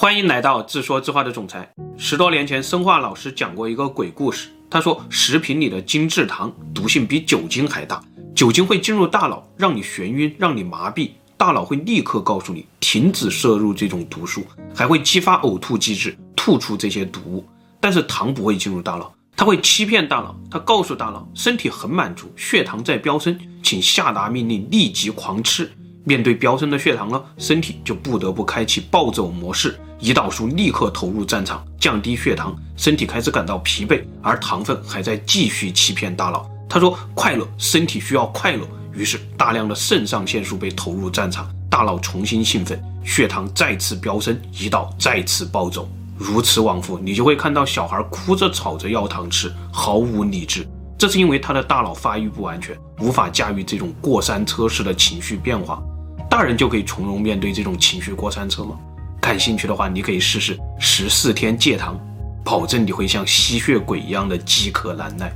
[0.00, 1.70] 欢迎来到自说自话的总裁。
[1.98, 4.48] 十多年前，生化老师讲过一个鬼故事。
[4.70, 8.02] 他说，食品里的精制糖毒性比酒精还大，
[8.34, 14.42] 酒精会进入大脑，让你眩晕，让你麻痹，大脑会立刻告诉你停止摄入这种毒素，
[14.74, 17.46] 还会激发呕吐机制，吐出这些毒物。
[17.78, 25.70] 但是糖不会进入大脑，它会欺骗大脑，它告诉大脑，身体很满足，血糖在飙升，请下达命令，立即狂吃。
[26.04, 36.48] 面对飙升的血糖呢，身体就不得不开启暴走模式，胰岛素立刻投入战场，降低血糖，身体开始感到疲惫，而糖分还在继续欺骗大脑。
[36.68, 50.66] 他说：“快乐，身体需要快乐。”于是大量的肾上腺素被投入战场，大脑重新兴奋，血糖再次飙升，胰岛再次暴走，如此往复，你就会看到小孩哭着吵着要糖吃，毫无理智。
[50.98, 55.82] 这是因为他的大脑发育不完全，无法驾驭这种过山车式的情绪变化。
[56.30, 58.78] 大人就可以从容面对这种情绪过山车吗？
[59.20, 61.98] 感兴趣的话，你可以试试十四天戒糖，
[62.44, 65.30] 保证你会像吸血鬼一样的饥渴难耐。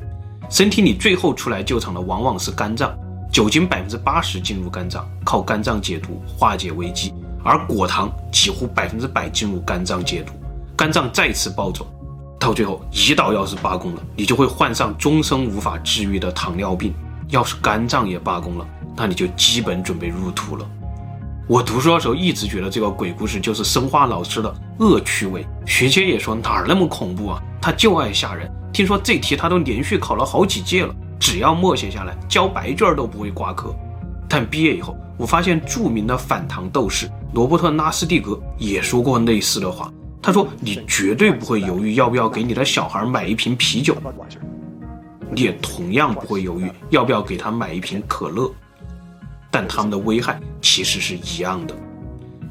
[0.49, 2.97] 身体里最后出来救场的往往是肝脏，
[3.31, 10.33] 酒精百分之八十进入肝脏，靠肝脏解毒化解危机；而果糖几乎百分之百进入肝脏解毒，
[10.77, 11.87] 肝脏再次暴走，
[12.39, 16.93] 到最后胰岛要是罢工了，你就会患上终生无法治愈的糖尿病；
[17.29, 18.67] 要是肝脏也罢工了，
[18.97, 20.67] 那你就基本准备入土了。
[21.47, 25.47] 我读书的时候一直觉得这个鬼故事就是生化老师的恶趣味。
[25.67, 28.51] 学姐也说哪儿那么恐怖啊，他就爱吓人。
[28.73, 33.75] 听说这题他都连续考了好几届了，只要默写下来，交白卷都不会挂科。
[34.27, 39.93] 但毕业以后，我发现著名的反唐斗士罗伯特·拉斯蒂格也说过类似的话。
[40.23, 43.95] 他说：“你绝对不会犹豫要不要给你的小孩买一瓶啤酒，
[45.31, 48.51] 你也同样不会犹豫要不要给他买一瓶可乐。”
[49.55, 51.77] 但它们的危害其实是一样的。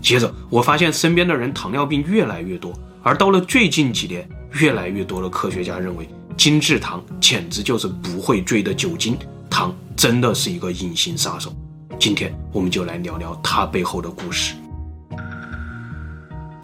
[0.01, 9.17] 接着，我发现身边的人糖尿病越来越多，而到了最近几年，越来越多的科学家认为，精制糖简直就是不会醉的酒精，
[9.49, 11.53] 糖真的是一个隐形杀手。
[11.99, 14.55] 今天，我们就来聊聊它背后的故事。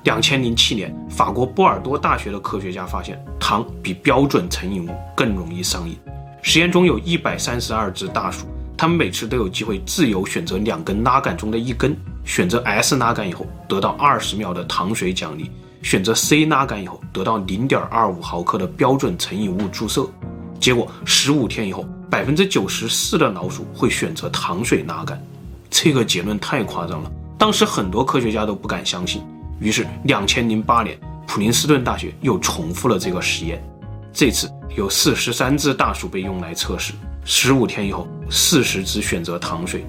[0.05, 5.97] 两千零七年，法国波尔多大学的科学家发现，糖比标准成瘾物更容易上瘾。
[6.41, 8.47] 实验中有一百三十二只大鼠。
[8.79, 15.51] 他们每次都有机会自由选择两根拉杆中的一根，选择 S 拉杆以后得到二十秒的糖水奖励，
[15.81, 20.09] 选择 C 拉杆以后得到零点二五毫克的标准成瘾物注射。
[20.61, 25.21] 结果十五天以后，百分之九十四的老鼠会选择糖水拉杆。
[25.69, 29.21] 这个结论太夸张了，当时很多科学家都不敢相信。
[29.59, 30.97] 于是两千零八年，
[31.27, 33.61] 普林斯顿大学又重复了这个实验，
[34.13, 36.93] 这次有四十三只大鼠被用来测试。
[37.25, 39.85] 十五天以后，四十只选择糖水。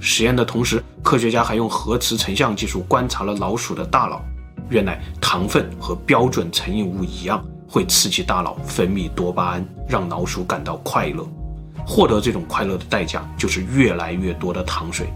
[0.00, 4.22] 实验的同时，科学家还用核磁成像技术观察了老鼠的大脑。
[4.70, 11.26] 原来，糖分和标准成瘾物一样，会刺激大脑分泌多巴胺，让老鼠感到快乐。
[11.86, 15.06] 获得这种快乐的代价就是越来越多的糖水。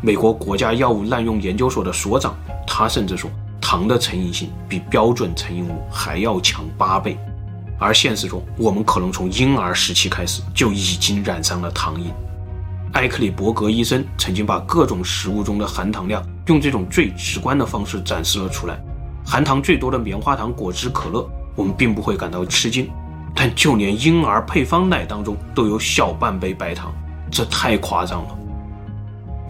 [0.00, 2.36] 美国国家药物滥用研究所的所长，
[2.66, 3.28] 他甚至说，
[3.60, 7.18] 糖的成瘾性比标准成瘾物还要强八倍。
[7.78, 12.12] 而现实中，我们可能从婴儿时期开始就已经染上了糖瘾。
[12.92, 18.78] 埃克里伯格医生曾经把各种食物中的含糖量用这种最直观的方式展示了出来。
[19.26, 22.88] 含糖最多的棉花糖果汁可乐，我们并不会感到吃惊，
[23.34, 26.94] 但就连婴儿配方奶当中都有小半杯白糖，
[27.30, 28.38] 这太夸张了。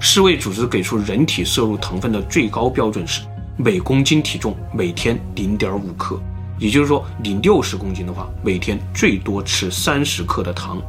[0.01, 3.21] 世卫组织给出人体摄入糖分的最高标准是
[3.57, 6.19] 每公斤体重每天零点五克。
[6.59, 10.81] 也就是说，你六十公斤的话，每天最多吃三十克的糖，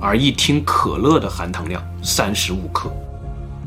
[0.00, 2.90] 而一听可乐的含糖量三十五克，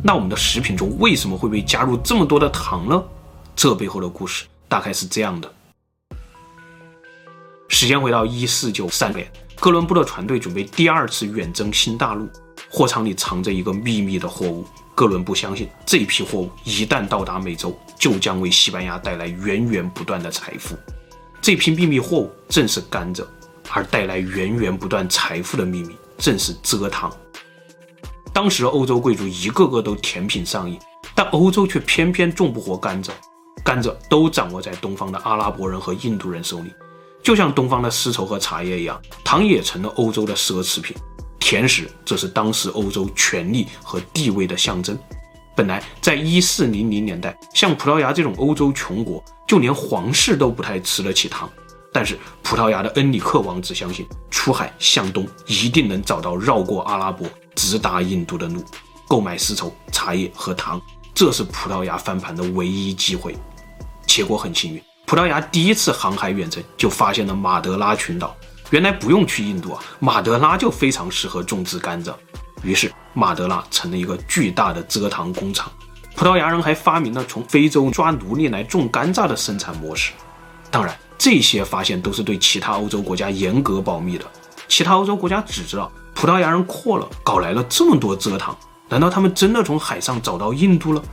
[0.03, 3.03] 那我们的食品中为什么会被加入这么多的糖呢？
[3.56, 5.53] 这背后的故事大概是这样的：
[7.69, 12.28] 时间回到一四九三年，哥伦布的船队准备第二次远征新大陆，
[12.72, 14.66] 货舱里藏着一个秘密的货物。
[14.95, 20.75] 哥伦布相信，这批货物一旦到达美洲，就将为西班牙带来源源不断的财富。
[21.44, 23.25] 这批秘密货物正是甘蔗，
[23.69, 27.13] 而带来源源不断财富的秘密正是蔗糖。
[28.31, 30.80] 当时欧洲贵族一个个都甜品上瘾，
[31.13, 33.10] 但欧洲却偏偏种不活甘蔗，
[33.62, 36.72] 甘蔗都掌握在东方的阿拉伯人和印度人手里。
[37.22, 40.95] 就像东方的丝绸和茶叶一样，糖也成了欧洲的奢侈品。
[41.42, 44.98] 甜食这是当时欧洲权力和地位的象征。
[45.55, 51.50] 本来在一四零零年代，像葡萄牙这种欧洲穷国，就连皇室都不太吃得起糖。
[51.91, 58.65] 但是葡萄牙的恩里克王子相信，出海向东一定能找到绕过阿拉伯、直达印度的路，
[59.07, 60.81] 购买丝绸、茶叶和糖，
[61.13, 63.35] 这是葡萄牙翻盘的唯一机会。
[64.07, 68.35] 结果很幸运，葡萄牙第一次航海远征就发现了马德拉群岛。
[68.71, 72.11] 原来不用去印度啊，马德拉就非常适合种植甘蔗。
[72.63, 75.71] 于是马德拉成了一个巨大的蔗糖工厂。
[76.15, 80.12] 葡萄牙人还发明了从非洲抓奴隶来种甘蔗的生产模式。
[80.71, 84.25] 当然，这些发现都是对其他欧洲国家严格保密的。
[84.68, 88.57] 其他欧洲国家只知道葡萄牙人扩了，搞来了这么多蔗糖。
[88.89, 91.04] 难道他们真的从海上找到印度了？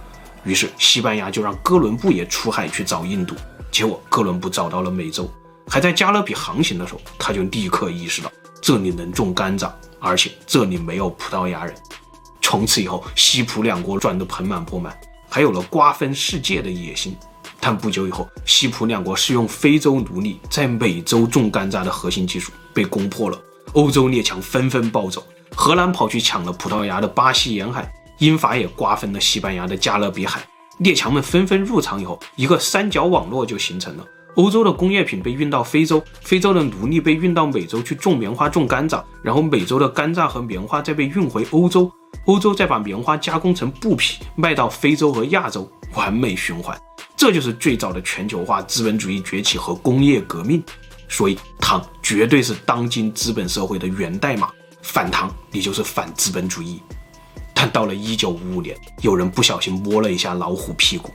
[0.45, 3.35] 于是西班牙就让哥伦布也出海去找印度。
[3.71, 5.31] 结果哥伦布找到了美洲。
[5.69, 11.75] 还在加勒比航行的时候，他就立刻意识到这里能种甘蔗，而且这里没有葡萄牙人。
[12.41, 14.97] 从此以后，西葡两国赚得盆满钵满，
[15.29, 17.17] 还有了瓜分世界的野心。
[17.61, 23.39] 但不久以后，西葡两国使用非洲奴隶在美洲种甘蔗的核心技术被攻破了，
[23.75, 25.25] 欧洲列强纷纷暴走，
[25.55, 30.43] 荷兰跑去抢了葡萄牙的巴西沿海，英法也瓜分了西班牙的加勒比海。
[30.79, 34.05] 列强们纷纷入场以后，一个三角网络就形成了。
[34.41, 41.93] 欧洲的工业品被运到非洲，非洲的奴隶被运到美洲去种棉花、种甘蔗，然后美洲的甘蔗和棉花再被运回欧洲，
[42.25, 46.75] 欧洲再把棉花加工成布匹卖到非洲和亚洲，完美循环。
[47.15, 50.63] 这就是最早的全球化资本主义崛起和工业革命。
[51.07, 54.49] 所以，糖绝对是当今资本社会的源代码，
[54.81, 56.81] 反糖你就是反资本主义。
[57.53, 61.11] 但到了一九五五年，有人不小心摸了一下老虎屁股。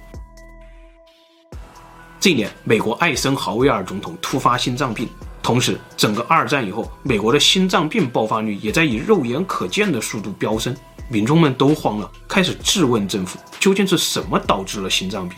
[2.25, 5.07] 这一年，美国艾森豪威尔总统突发心脏病，
[5.43, 10.75] 同时，整个二战以后，美国的心脏病爆发率也在以肉眼可见的速度飙升，
[11.07, 15.37] 民众们都慌了，开始质问政府究竟是什么导致了心脏病。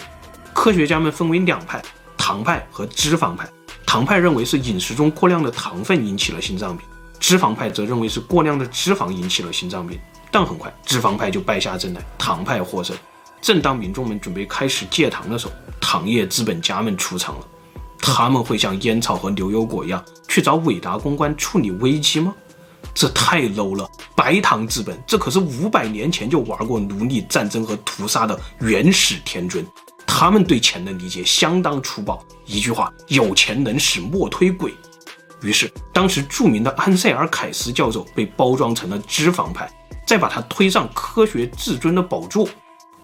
[0.54, 1.84] 科学家们分为两派：
[2.16, 3.46] 糖派和脂肪派。
[3.86, 6.88] 糖派认为是饮食中过量的糖分引起了心脏病，
[7.20, 10.00] 脂肪派则认为是过量的脂肪引起了心脏病。
[10.32, 12.96] 但很快，脂肪派就败下阵来，糖派获胜。
[13.42, 17.48] 正当民众们准备开始戒糖的时候，糖业资本家们出场了。
[18.00, 22.34] 他们会像烟草和牛油果一样去找伟达公关处理危机吗？
[22.94, 23.88] 这太 low 了！
[24.16, 29.66] 白糖资本，这可是五百年前就玩过奴隶战争和屠杀的原始天尊。
[30.06, 34.74] 他们对钱的理解相当粗暴，一句话：有钱能使磨推鬼。
[35.42, 39.70] 于是，当时著名的安塞尔凯斯教授被包装成了脂肪派，
[40.06, 42.48] 再把他推上科学至尊的宝座。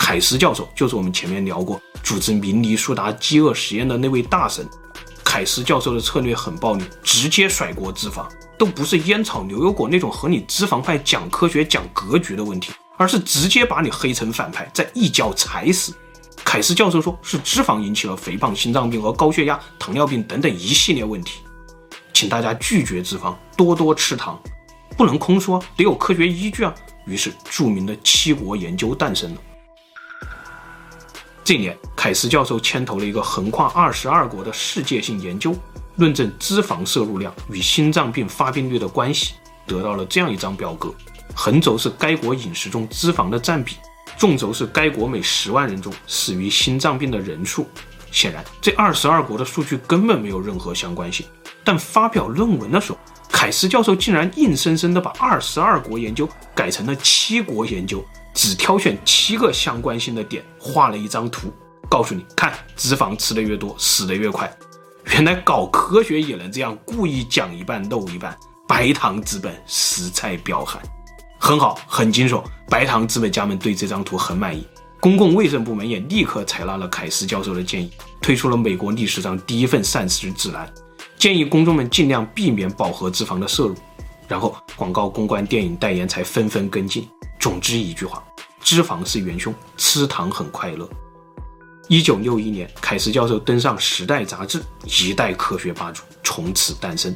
[0.03, 4.67] 凯斯教授就是我们前面聊过组织明尼苏达饥饿实验的那位大神。
[5.23, 8.27] 凯斯教授的策略很暴力，直接甩锅脂肪，
[8.57, 15.93] 都不是烟草、牛油果那种和你脂肪派讲科学、讲格局的问题，而是直接把你黑成反派，再一脚踩死。
[16.43, 21.39] 凯斯教授说是脂肪引起了肥胖、心脏病和高血压、糖尿病等等一系列问题，
[22.11, 24.37] 请大家拒绝脂肪，多多吃糖，
[24.97, 26.75] 不能空说，得有科学依据啊。
[27.05, 29.41] 于是著名的七国研究诞生了。
[31.43, 35.53] 这年，凯斯教授牵头了一个横跨二十二国的世界性研究，
[35.97, 39.33] 论证脂肪摄入量与心脏病发病率的关系，
[39.67, 40.93] 得到了这样一张表格：
[41.35, 43.75] 横轴是该国饮食中脂肪的占比，
[44.17, 47.67] 纵轴是该国每十万人中死于心脏病的人数。
[48.09, 51.25] 显然，这二十二国的数据根本没有任何相关性。
[51.65, 52.99] 但发表论文的时候，
[53.33, 58.01] 凯斯教授竟然硬生生地把二十二国研究改成了七国研究。
[58.35, 61.53] 只挑选七个相关性的点，画了一张图，
[61.87, 64.51] 告诉你看，脂肪吃的越多，死的越快。
[65.11, 68.35] 原来搞科学也能这样，故意讲一半漏一半。
[68.67, 70.81] 白糖资本实在彪悍，
[71.37, 72.43] 很好，很惊悚。
[72.69, 74.65] 白糖资本家们对这张图很满意，
[74.99, 80.67] 公共卫生部门也立刻采纳了凯斯教授的建议，推出了美国历史上第一份膳食指南，
[81.23, 83.75] 建议公众们尽量避免饱和脂肪的摄入。
[84.27, 87.07] 然后广告公关、电影代言才纷纷跟进。
[87.39, 88.21] 总之一句话，
[88.59, 90.85] 脂肪是元凶，吃糖很快乐。
[91.87, 97.15] 一九六一年，凯斯教授登上《时代》杂志，一代科学霸主从此诞生。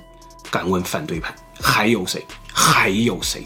[0.50, 2.26] 敢问反对派还有谁？
[2.54, 3.46] 还有谁？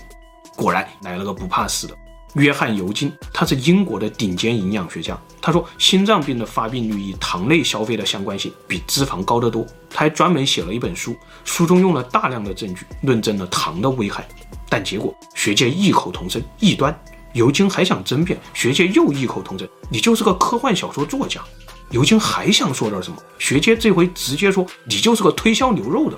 [0.55, 1.97] 果然来了个不怕死的。
[2.35, 5.19] 约翰·尤金，他是英国的顶尖营养学家。
[5.41, 9.65] 他说，心脏病的发病率与糖类消费的相关性比脂肪高得多。
[9.89, 14.27] 他还专门写了一本书，书中用了大量的证据论证了糖的危害。
[14.69, 16.97] 但结果学界异口同声，异端。
[17.33, 21.41] 尤金还想争辩，学界又异口同声，你就是个科幻小说作家。
[21.89, 26.17] 尤金还想说点什么，学界这回直接说，你就是个推销牛肉的。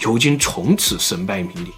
[0.00, 1.72] 尤金从此身败名裂。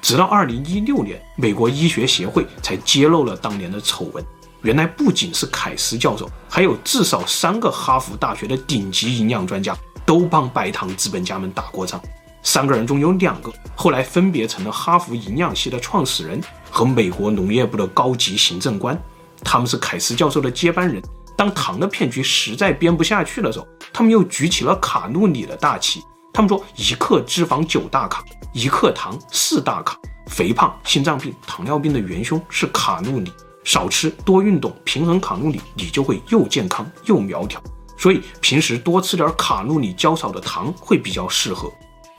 [0.00, 4.24] 直到二零一六年，美国医学协会才揭露了当年的丑闻。
[4.62, 12.00] 原来不仅是凯斯教授，还有至少三个哈佛大学的顶级营养专家都帮白糖资本家们打过仗。
[12.42, 16.40] 三个人中有两个后来分别成了哈佛营养系的创始人
[16.70, 18.98] 和美国农业部的高级行政官。
[19.42, 21.02] 他们是凯斯教授的接班人，
[21.36, 26.02] 当糖的骗局实在编不下去的时候，他们又举起了卡路里的大旗。
[26.32, 29.98] 他们说，一克脂肪九大卡，一克糖四大卡。
[30.26, 33.32] 肥胖、心脏病、糖尿病的元凶是卡路里。
[33.64, 37.60] 少吃多运动，平衡卡路里，你就会又健康又苗条。
[37.98, 41.70] 所以平时多吃点卡路里较少的糖会比较适合。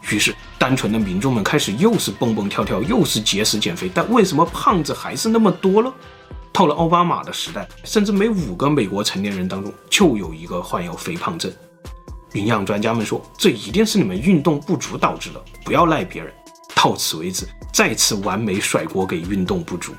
[0.09, 5.93] 于是，单纯的民众们开始又是蹦蹦跳跳，又是节食减肥，但为什么胖子还是那么多了？
[6.51, 11.51] 到了奥巴马的时代，甚至每五个美国成年人当中就有一个患有肥胖症。
[12.33, 16.33] 营养专家们说，这一定是你们运动不足导致的，不要赖别人。
[16.73, 19.93] 到此为止，再次完美甩锅给运动不足。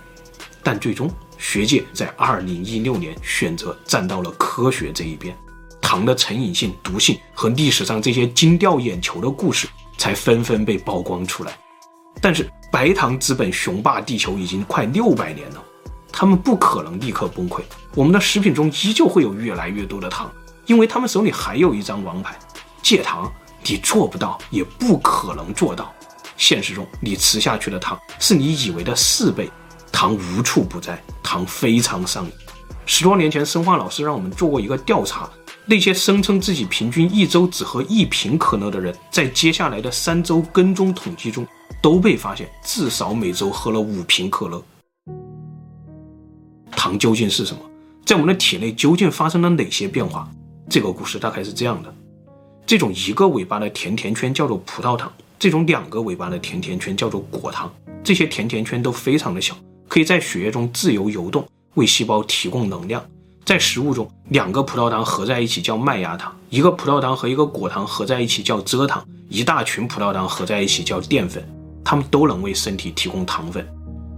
[0.63, 5.37] 但最终，学界在2016年选择站到了科学这一边，
[5.81, 11.53] 糖的成瘾性、毒性和历史上这些惊掉眼球的故事才纷纷被曝光出来。
[12.21, 15.63] 但是，白糖资本雄霸地球已经快六百年了。
[16.11, 17.63] 他们不可能立刻崩溃，
[17.95, 20.31] 我们的食品中依旧会有越来越多的糖，
[20.67, 22.39] 因为他们手里还有一张王牌：
[22.83, 23.31] 戒糖。
[23.65, 25.95] 你做不到，也不可能做到。
[26.37, 29.49] 现实中，你吃下去的糖是你以为的四倍，
[29.93, 32.33] 糖无处不在，糖非常上瘾。
[32.87, 35.31] 十多年前，生化老师让我们做过一个调查，
[35.65, 41.47] 那些声称自己平均一周只喝一瓶可乐的人，在接下来的三周跟踪统计中，
[41.81, 44.61] 都被发现至少每周喝了五瓶可乐。
[46.73, 47.63] 糖究竟是什么？
[48.05, 50.29] 在我们的体内究竟发生了哪些变化？
[50.73, 51.95] 这个故事大概是这样的：
[52.65, 57.71] 这种一个尾巴的甜甜圈叫做葡萄糖，这种两个尾巴的甜甜圈叫做果糖。
[58.03, 59.55] 这些甜甜圈都非常的小，
[59.87, 63.05] 可以在血液中自由游动，为细胞提供能量。
[63.45, 71.47] 在食物中，两个葡萄糖合在一起叫麦芽糖，一个葡萄糖和一个果糖合在一起叫蔗糖，一大群葡萄糖合在一起叫淀粉。
[71.85, 73.63] 它们都能为身体提供糖分。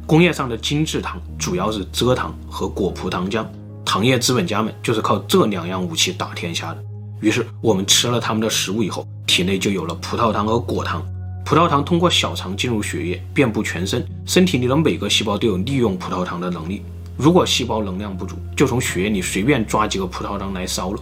[0.07, 3.45] 工业上的精制糖主要是蔗糖和果葡糖浆，
[3.85, 6.83] 糖业资本家们就是靠这两样武器打天下的。
[7.21, 11.05] 于是我们吃了他们的食物以后，体内就有了葡萄糖和果糖。
[11.45, 16.83] 葡萄糖通过小肠进入血液，遍布全身，身体里的每个细胞都有利用葡萄糖的能力。
[17.17, 21.01] 如果细胞能量不足，就从血液里随便抓几个葡萄糖来烧了。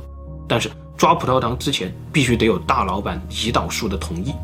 [0.49, 4.35] 但是抓葡萄糖之前，必须得有大老板胰岛素的同意。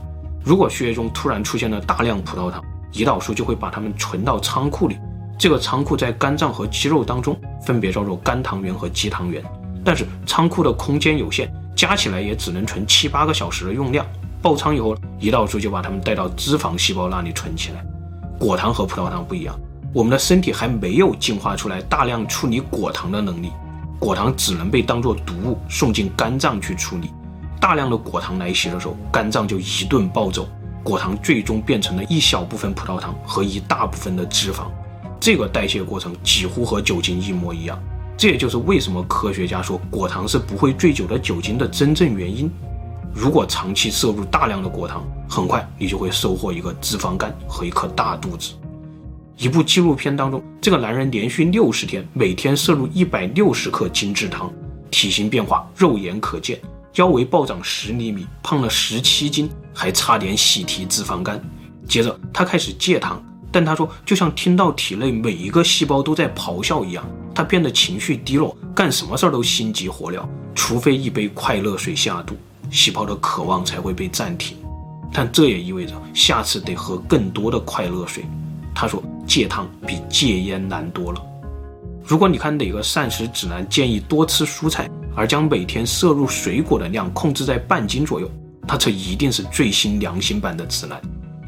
[0.45, 4.97] 如果血液中突然出现了大量葡萄糖，胰岛素就会把它们存到仓库里，
[5.39, 9.43] 这个仓库在肝脏和肌肉当中分别叫做肝糖原和肌糖原。
[9.85, 14.05] 但是仓库的空间有限，加起来也只能存七八个小时的用量。
[14.43, 17.85] 爆仓以后，胰岛素就把它们带到脂肪细胞那里存起来。
[18.39, 19.59] 果糖和葡萄糖不一样，
[19.93, 23.53] 我们的身体还没有进化出来大量处理果糖的能力，
[23.99, 27.11] 果糖只能被当作毒物送进肝脏去处理。
[27.61, 30.49] 大量的果糖来袭的时候，肝脏就一顿暴走。
[30.85, 34.67] 果糖最终变成了一小部分葡萄糖和一大部分的脂肪，
[35.21, 37.79] 这个代谢过程几乎和酒精一模一样。
[38.17, 42.51] 这也就是为什么科学家说果糖是不会醉酒的酒精的真正原因。
[43.15, 48.55] 如果长期摄入大量的果糖，很快你就会收获一个脂肪肝和一颗大肚子。
[49.37, 54.53] 一部纪录片当中，这个男人连续六十天每天摄入一百六十克精制糖，
[54.91, 56.61] 体型变化肉眼可见。
[56.95, 61.41] 腰围暴涨十厘米，胖了十七斤，还差点喜提脂肪肝。
[61.87, 63.23] 接着他开始戒糖，
[63.59, 70.25] 但他说就像听到体内每一个细胞都在咆哮一样，他变得情绪低落，干什么事儿都心急火燎，
[70.55, 72.37] 除非一杯快乐水下肚，
[72.71, 74.57] 细胞的渴望才会被暂停。
[75.13, 78.25] 但这也意味着下次得喝更多的快乐水。
[78.73, 81.21] 他说戒糖比戒烟难多了。
[82.05, 88.31] 如果你看哪个膳食指南建议多吃蔬菜，而将每天摄入水果的量控制在半斤左右，
[88.69, 91.03] 它这一定是最新良心版的指南。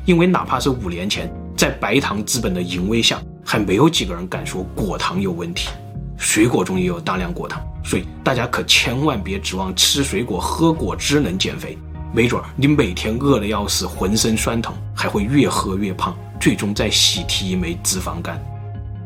[0.07, 5.69] 因为哪怕是五年前，在白糖资本的淫威下，还没有几个人敢说果糖有问题。
[6.17, 11.77] 水果中也有大量果糖，所以大家可千万别指望吃水果、喝果汁能减肥。
[12.15, 18.43] 没准你每天饿得要死，浑身酸疼，还会越喝越胖，最终再喜提一枚脂肪肝。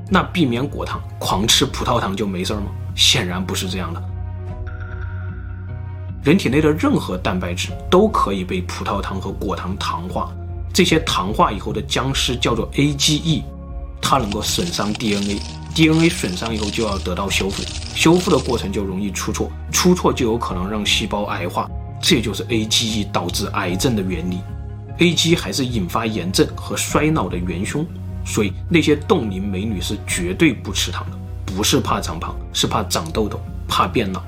[0.08, 2.66] 那避免果糖，狂吃葡萄糖就没事吗？
[2.94, 4.00] 显然不是这样的。
[6.22, 10.32] 人体内的任何蛋白质都可以被葡萄糖和果糖糖化，
[10.74, 13.44] 这些糖化以后的僵尸叫做 AGE，
[14.02, 17.62] 它能够损伤 DNA，DNA 损伤以后就要得到修复，
[17.94, 21.70] 修复的过程就容易出错，出错就有可能让细胞癌化，
[22.02, 24.40] 这就是 AGE 导致癌症的原理。
[24.98, 27.86] AGE 还是引发炎症和衰老的元凶，
[28.26, 31.16] 所以那些冻龄美女是绝对不吃糖的，
[31.46, 34.20] 不是怕长胖，是怕长痘痘，怕变老。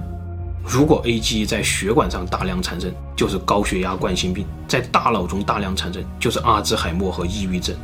[0.68, 7.74] 如果 AGE 在血管上大量产生，就是高血压、冠心病；在大脑中大量产生，就是阿兹海默和抑郁症。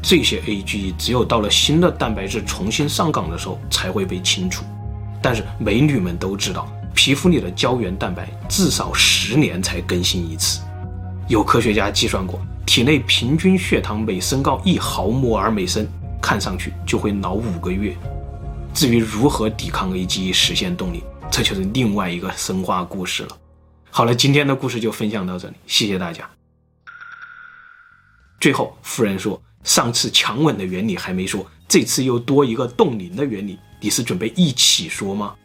[0.00, 4.64] 这些 AGE 只有到了新的蛋白质重新上岗的时候才会被清除。
[5.20, 10.60] 但是美女们都知道，皮肤里的胶原蛋白至少十年才更新一次。
[11.26, 15.84] 有科学家计算过，体内平均血糖每升高一毫摩尔每升，
[16.22, 17.94] 看上去就会老五个月。
[18.72, 23.38] 至于如何抵抗 AGE 实现动力，这就是另外一个神话故事了。
[23.90, 26.28] 好了，今天的故事就分享到这里，谢谢大家。
[28.40, 35.36] 最后，夫人说，上次强吻的原理还没说，这次又多一个冻龄的原理，你是准备一起说吗？